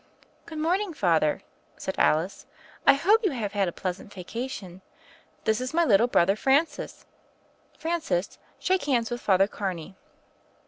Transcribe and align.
"Good 0.47 0.57
morning. 0.57 0.95
Father," 0.95 1.43
said 1.77 1.93
Alice, 1.99 2.47
'*I 2.87 2.95
hope 2.95 3.23
you 3.23 3.29
have 3.33 3.51
had 3.51 3.67
a 3.67 3.71
pleasant 3.71 4.11
vacation. 4.11 4.81
This 5.43 5.59
THE 5.59 5.67
FAIRY 5.67 5.67
OF 5.67 5.67
THE 5.67 5.67
SNOWS 5.67 5.67
69 5.67 5.67
is 5.69 5.73
my 5.75 5.91
little 5.91 6.07
brother, 6.07 6.35
Francis. 6.35 7.05
Francis, 7.77 8.39
shake 8.57 8.85
hands 8.85 9.11
with 9.11 9.21
Father 9.21 9.45
Carney." 9.47 9.95